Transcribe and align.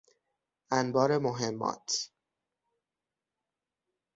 انبار 0.71 1.17
مهمات 1.19 1.89